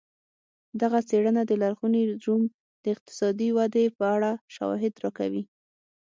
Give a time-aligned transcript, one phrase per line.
[0.81, 2.43] دغه څېړنه د لرغوني روم
[2.83, 5.43] د اقتصادي ودې په اړه شواهد راکوي